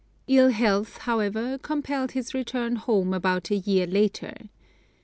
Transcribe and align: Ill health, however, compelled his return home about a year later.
Ill 0.25 0.49
health, 0.49 0.97
however, 1.05 1.59
compelled 1.59 2.13
his 2.13 2.33
return 2.33 2.75
home 2.75 3.13
about 3.13 3.51
a 3.51 3.57
year 3.57 3.85
later. 3.85 4.33